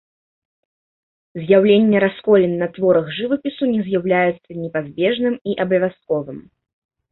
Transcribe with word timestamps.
З'яўленне 1.43 1.97
расколін 2.05 2.53
на 2.63 2.67
творах 2.79 3.05
жывапісу 3.19 3.63
не 3.75 3.81
з'яўляецца 3.91 4.51
непазбежным 4.65 5.39
і 5.49 5.59
абавязковым. 5.69 6.45